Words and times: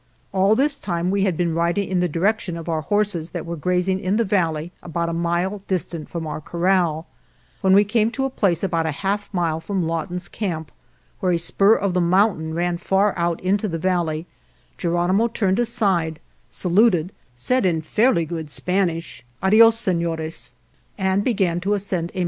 All 0.33 0.55
this 0.55 0.79
time 0.79 1.11
we 1.11 1.25
had 1.25 1.37
been 1.37 1.53
riding 1.53 1.87
in 1.87 1.99
the 1.99 2.07
direction 2.09 2.57
of 2.57 2.67
our 2.67 2.81
horses 2.81 3.29
that 3.37 3.45
were 3.45 3.55
grazing 3.55 3.99
in 3.99 4.15
the 4.15 4.23
valley 4.25 4.71
about 4.81 5.09
a 5.09 5.13
mile 5.13 5.61
distant 5.67 6.09
from 6.09 6.25
our 6.25 6.41
corral. 6.41 7.05
When 7.61 7.73
we 7.73 7.83
came 7.83 8.09
to 8.13 8.25
a 8.25 8.31
place 8.31 8.63
about 8.63 8.87
a 8.87 8.91
half 9.05 9.31
mile 9.31 9.59
from 9.61 9.85
Lawton's 9.85 10.27
camp, 10.27 10.71
where 11.19 11.31
a 11.31 11.37
spur 11.37 11.75
of 11.75 11.93
the 11.93 12.01
mountain 12.01 12.55
ran 12.55 12.77
far 12.79 13.13
out 13.15 13.39
into 13.41 13.67
the 13.67 13.77
valley, 13.77 14.25
Geronimo 14.75 15.27
turned 15.27 15.59
aside, 15.59 16.19
sa 16.49 16.67
luted, 16.69 17.11
said 17.35 17.63
in 17.63 17.81
fairly 17.81 18.25
good 18.25 18.49
Spanish," 18.49 19.23
Adios, 19.43 19.79
Senors/' 19.79 20.49
and 20.97 21.23
began 21.23 21.27
to 21.27 21.27
ascend 21.27 21.29
a 21.29 21.29
mountain 21.29 21.29
Recently 21.29 21.29
Mr. 21.29 21.29
Melton 21.29 21.29
told 21.29 21.29
Geronimo 21.29 21.53
of 21.53 21.63
this 21.63 21.85
conversa 21.85 22.11
tion. 22.11 22.19